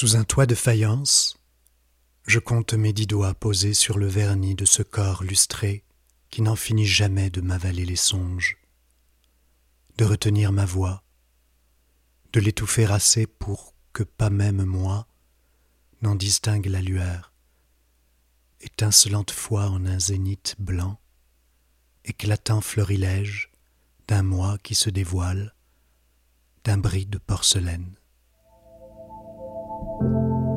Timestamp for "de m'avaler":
7.28-7.84